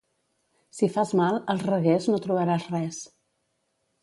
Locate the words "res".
2.73-3.05